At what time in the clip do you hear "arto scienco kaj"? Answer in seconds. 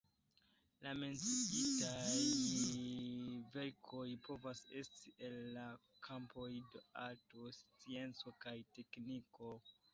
7.07-8.59